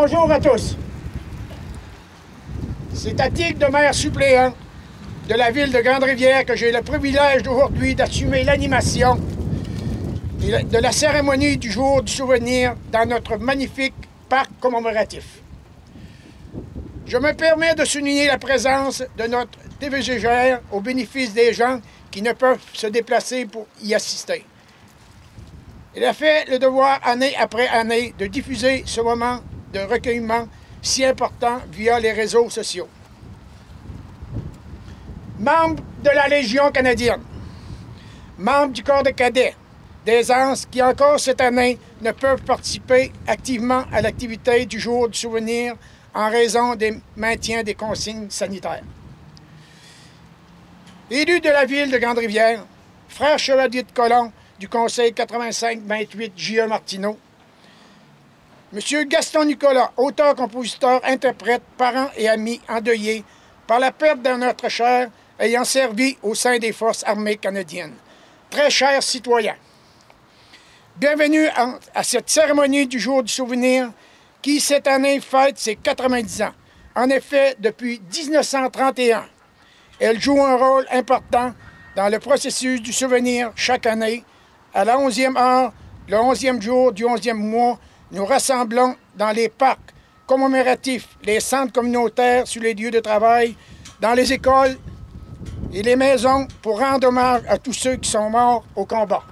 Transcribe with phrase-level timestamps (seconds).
[0.00, 0.76] Bonjour à tous.
[2.94, 4.54] C'est à titre de maire suppléant
[5.28, 9.18] de la ville de Grande-Rivière que j'ai le privilège d'aujourd'hui d'assumer l'animation
[10.38, 13.94] de la cérémonie du jour du souvenir dans notre magnifique
[14.28, 15.40] parc commémoratif.
[17.04, 21.80] Je me permets de souligner la présence de notre TVGR au bénéfice des gens
[22.12, 24.44] qui ne peuvent se déplacer pour y assister.
[25.96, 29.40] Il a fait le devoir année après année de diffuser ce moment
[29.72, 30.48] de recueillement
[30.82, 32.88] si important via les réseaux sociaux.
[35.38, 37.22] Membre de la Légion canadienne,
[38.38, 39.54] membre du corps de cadets,
[40.04, 45.18] des ans qui encore cette année ne peuvent participer activement à l'activité du jour du
[45.18, 45.74] souvenir
[46.14, 48.82] en raison des maintiens des consignes sanitaires.
[51.10, 52.64] Élu de la ville de Grande-Rivière,
[53.08, 56.66] frère chevalier de colon du Conseil 85-28 J.E.
[56.66, 57.18] Martineau,
[58.70, 58.80] M.
[59.08, 63.24] Gaston Nicolas, auteur, compositeur, interprète, parent et ami endeuillé
[63.66, 67.94] par la perte d'un notre cher ayant servi au sein des Forces armées canadiennes.
[68.50, 69.56] Très chers citoyens,
[70.96, 71.46] bienvenue
[71.94, 73.90] à, cette cérémonie du jour du souvenir
[74.42, 76.52] qui, cette année, fête ses 90 ans.
[76.94, 79.24] En effet, depuis 1931,
[79.98, 81.54] elle joue un rôle important
[81.96, 84.24] dans le processus du souvenir chaque année.
[84.74, 85.72] À la 11e heure,
[86.06, 87.78] le 11e jour du 11e mois,
[88.10, 89.94] nous rassemblons dans les parcs
[90.26, 93.54] commémoratifs, les centres communautaires sur les lieux de travail,
[94.00, 94.76] dans les écoles
[95.72, 99.22] et les maisons pour rendre hommage à tous ceux qui sont morts au combat.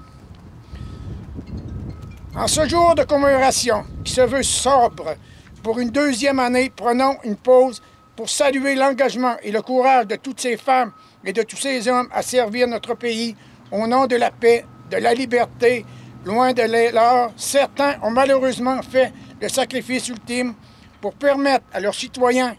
[2.34, 5.16] En ce jour de commémoration qui se veut sobre,
[5.62, 7.82] pour une deuxième année, prenons une pause
[8.14, 10.92] pour saluer l'engagement et le courage de toutes ces femmes
[11.24, 13.34] et de tous ces hommes à servir notre pays
[13.72, 15.84] au nom de la paix, de la liberté
[16.26, 20.54] Loin de l'heure, certains ont malheureusement fait le sacrifice ultime
[21.00, 22.56] pour permettre à leurs citoyens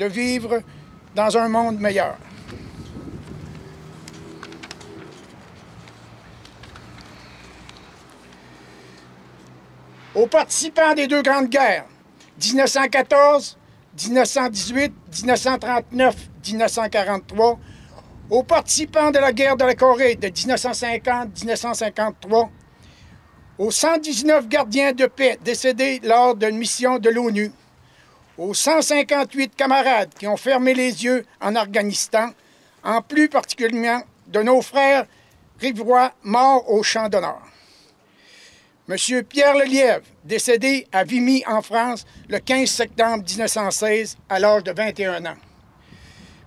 [0.00, 0.60] de vivre
[1.14, 2.16] dans un monde meilleur.
[10.16, 11.86] Aux participants des deux grandes guerres,
[12.42, 13.56] 1914,
[14.08, 16.16] 1918, 1939,
[16.48, 17.58] 1943,
[18.30, 22.48] aux participants de la guerre de la Corée de 1950-1953,
[23.58, 27.52] aux 119 gardiens de paix décédés lors d'une mission de l'ONU,
[28.36, 32.30] aux 158 camarades qui ont fermé les yeux en Afghanistan,
[32.82, 35.06] en plus particulièrement de nos frères
[35.60, 37.42] rivois morts au champ d'honneur.
[38.88, 44.72] Monsieur Pierre Lelièvre, décédé à Vimy, en France, le 15 septembre 1916, à l'âge de
[44.72, 45.36] 21 ans.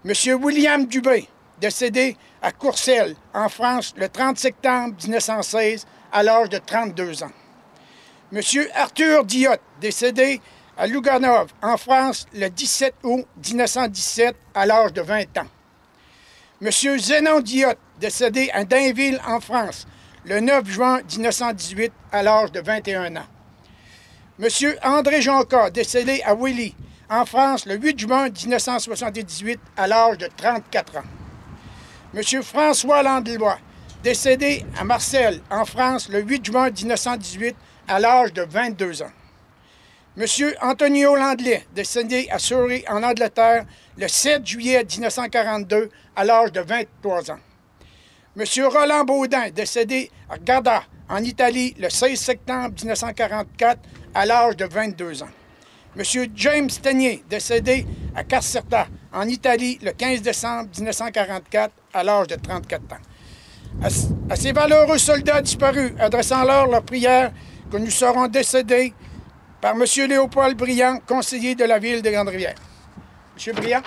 [0.03, 1.28] Monsieur William Dubé,
[1.59, 7.31] décédé à Courcelles, en France, le 30 septembre 1916, à l'âge de 32 ans.
[8.31, 10.41] Monsieur Arthur Diot, décédé
[10.78, 15.47] à Luganov, en France, le 17 août 1917, à l'âge de 20 ans.
[16.62, 19.88] Monsieur Zénon Diot, décédé à Dainville, en France,
[20.25, 23.28] le 9 juin 1918, à l'âge de 21 ans.
[24.39, 26.75] Monsieur André Jonca, décédé à Willy,
[27.09, 31.03] en France, le 8 juin 1978, à l'âge de 34 ans.
[32.13, 33.57] Monsieur François Landlois,
[34.03, 37.56] décédé à Marseille, en France, le 8 juin 1918,
[37.88, 39.12] à l'âge de 22 ans.
[40.16, 43.66] Monsieur Antonio Landley, décédé à Surrey, en Angleterre,
[43.97, 47.40] le 7 juillet 1942, à l'âge de 23 ans.
[48.36, 53.80] Monsieur Roland Baudin, décédé à Garda, en Italie, le 16 septembre 1944,
[54.13, 55.30] à l'âge de 22 ans.
[55.96, 62.36] Monsieur James Tenier, décédé à Caserta, en Italie, le 15 décembre 1944, à l'âge de
[62.36, 62.97] 34 ans
[63.82, 67.32] à, ces valeureux soldats disparus, adressant-leur leur prière
[67.72, 68.94] que nous serons décédés
[69.62, 69.84] par M.
[70.08, 72.56] Léopold Briand, conseiller de la ville de Grande-Rivière.
[73.46, 73.56] M.
[73.56, 73.82] Briand.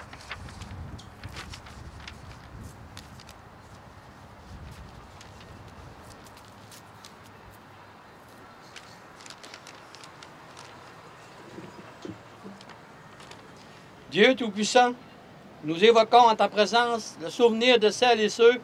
[14.10, 14.90] Dieu Tout-Puissant,
[15.62, 18.60] nous évoquons en ta présence le souvenir de celles et ceux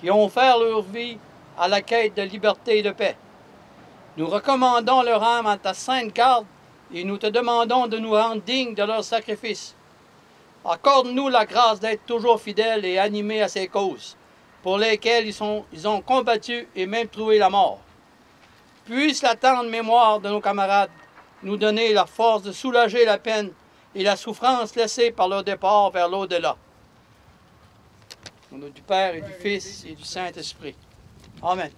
[0.00, 1.18] qui ont offert leur vie
[1.58, 3.16] à la quête de liberté et de paix.
[4.16, 6.46] Nous recommandons leur âme à ta sainte garde
[6.92, 9.74] et nous te demandons de nous rendre dignes de leur sacrifice.
[10.64, 14.16] Accorde-nous la grâce d'être toujours fidèles et animés à ces causes,
[14.62, 17.80] pour lesquelles ils, ont combattu et même trouvé la mort.
[18.86, 20.90] Puisse la tendre mémoire de nos camarades
[21.42, 23.50] nous donner la force de soulager la peine
[23.94, 26.56] et la souffrance laissée par leur départ vers l'au-delà.
[28.54, 30.76] Au nom du Père et du Fils et du Saint-Esprit.
[31.42, 31.70] Amen.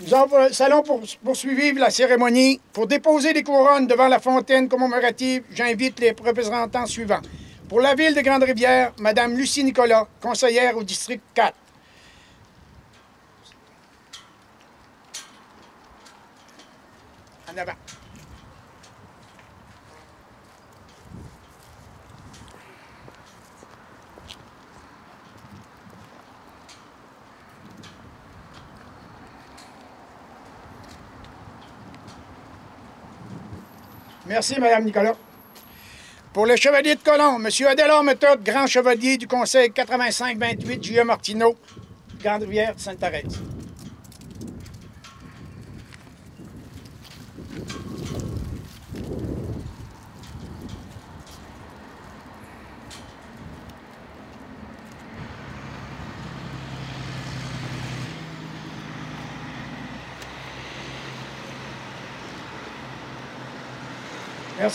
[0.00, 0.82] Nous allons
[1.22, 2.62] poursuivre la cérémonie.
[2.72, 7.20] Pour déposer les couronnes devant la fontaine commémorative, j'invite les représentants suivants.
[7.68, 11.54] Pour la ville de Grande-Rivière, Mme Lucie Nicolas, conseillère au district 4.
[17.52, 17.74] En avant.
[34.30, 35.16] Merci, Mme Nicolas.
[36.32, 37.66] Pour le chevalier de Colomb, M.
[37.66, 41.02] Adélard Méthode, grand chevalier du Conseil 85-28, J.A.
[41.02, 41.56] Martineau,
[42.22, 43.40] Grande-Rivière, Sainte-Thérèse.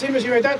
[0.01, 0.29] Merci, M.
[0.29, 0.59] Méthode.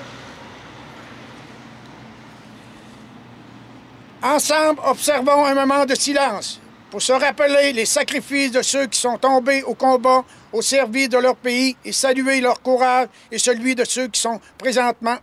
[4.24, 9.18] Ensemble, observons un moment de silence pour se rappeler les sacrifices de ceux qui sont
[9.18, 10.24] tombés au combat
[10.54, 14.40] au service de leur pays et saluer leur courage et celui de ceux qui sont
[14.58, 15.18] présentement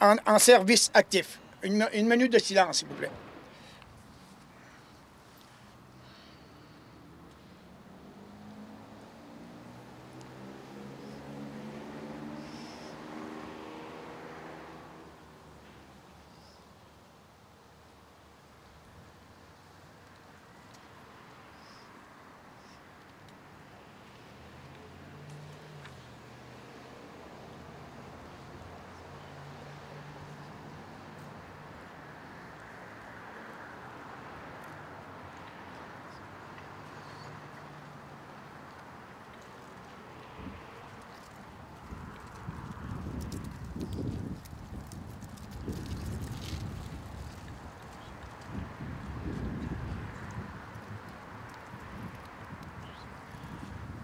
[0.00, 1.38] en, service actif.
[1.62, 3.10] une minute de silence, s'il vous plaît.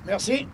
[0.07, 0.47] Merci.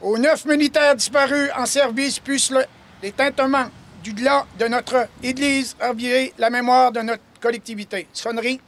[0.00, 2.64] Aux neuf militaires disparus en service, puissent le,
[3.02, 3.66] les tintements
[4.02, 8.08] du delà de notre Église raviver la mémoire de notre collectivité.
[8.12, 8.60] Sonnerie.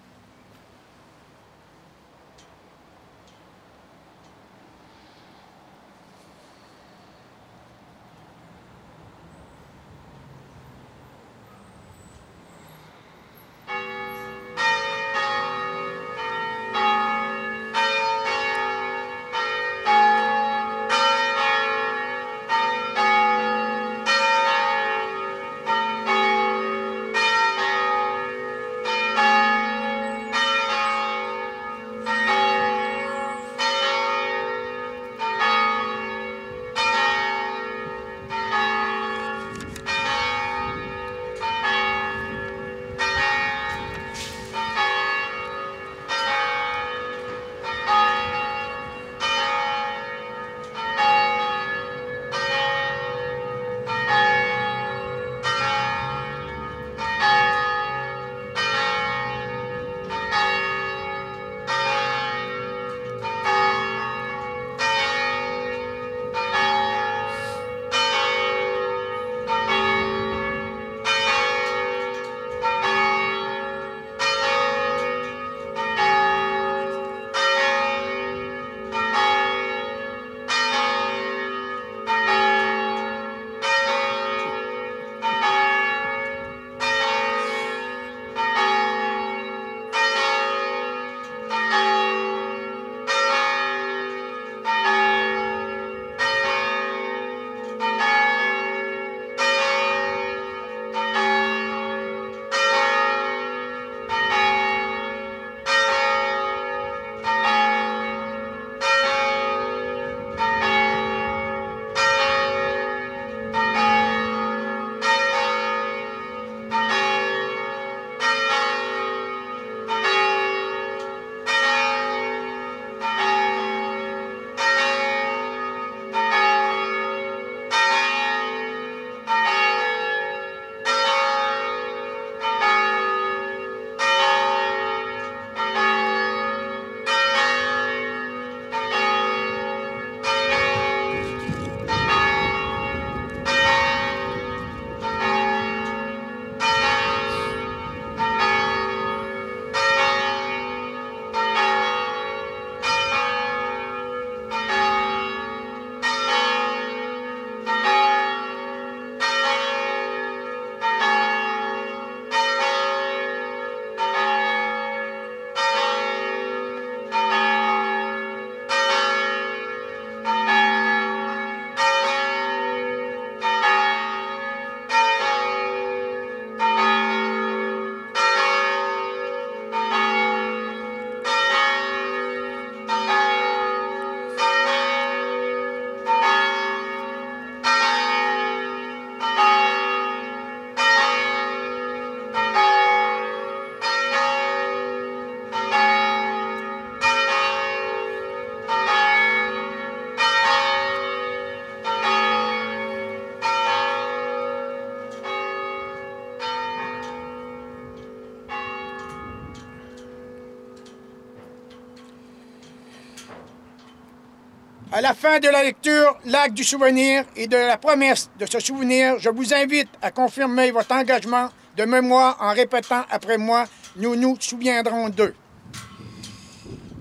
[214.97, 218.61] À la fin de la lecture, l'acte du souvenir et de la promesse de se
[218.61, 223.65] souvenir, je vous invite à confirmer votre engagement de mémoire en répétant après moi
[223.97, 225.35] Nous nous souviendrons d'eux.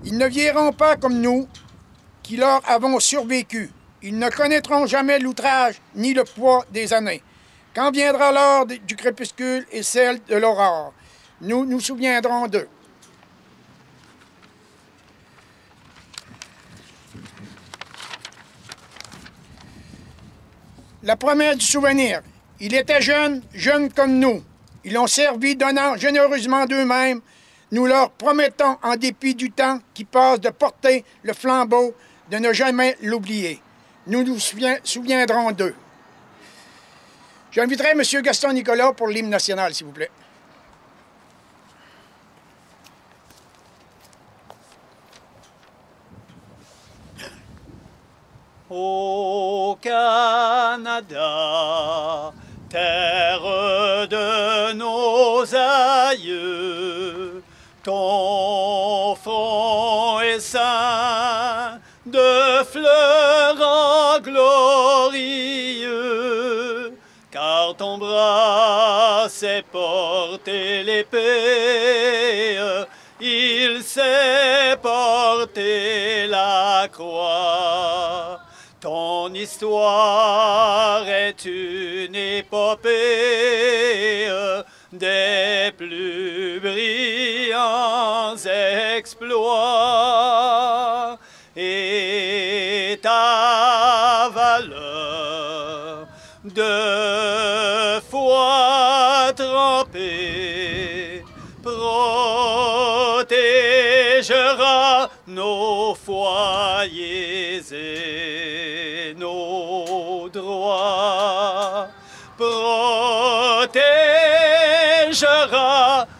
[0.04, 1.46] Ils ne vieilliront pas comme nous,
[2.24, 3.70] qui leur avons survécu.
[4.02, 7.22] Ils ne connaîtront jamais l'outrage ni le poids des années.
[7.76, 10.92] Quand viendra l'heure du crépuscule et celle de l'aurore,
[11.42, 12.66] nous nous souviendrons d'eux.
[21.04, 22.22] La promesse du souvenir.
[22.60, 24.42] Il était jeune, jeune comme nous.
[24.84, 27.20] Ils l'ont servi, donnant généreusement d'eux-mêmes.
[27.72, 31.94] Nous leur promettons, en dépit du temps qui passe, de porter le flambeau,
[32.30, 33.60] de ne jamais l'oublier.
[34.06, 35.74] Nous nous souviendrons d'eux.
[37.50, 38.02] J'inviterai M.
[38.22, 40.10] Gaston Nicolas pour l'hymne national, s'il vous plaît.
[48.76, 51.22] Au Canada,
[52.68, 53.40] terre
[54.08, 57.40] de nos aïeux,
[57.84, 65.78] ton front est saint de fleurs glorieux,
[67.30, 72.58] car ton bras sait porter l'épée,
[73.20, 78.43] il sait porter la croix.
[79.36, 82.94] Histoire est une épopée
[84.92, 88.36] des plus brillants
[88.96, 89.58] exploits.
[91.56, 96.06] Et ta valeur
[96.44, 101.24] de foi trempée
[101.60, 102.14] protégera
[105.34, 111.88] nos foyers et nos droits,
[112.36, 112.86] protégera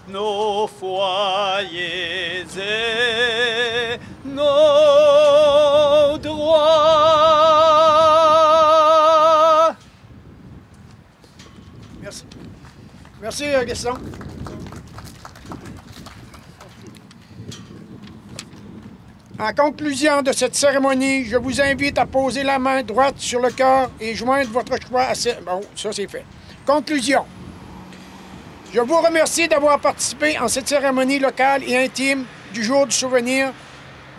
[0.08, 6.64] nos foyers et nos droits.
[12.02, 12.24] Merci.
[13.22, 13.94] Merci, Gaston.
[19.44, 23.50] En conclusion de cette cérémonie, je vous invite à poser la main droite sur le
[23.50, 25.28] cœur et joindre votre choix à ce...
[25.44, 26.24] Bon, ça c'est fait.
[26.64, 27.26] Conclusion.
[28.72, 32.24] Je vous remercie d'avoir participé en cette cérémonie locale et intime
[32.54, 33.52] du jour du souvenir.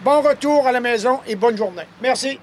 [0.03, 1.88] Bon retour à la maison et bonne journée.
[2.03, 2.39] Merci.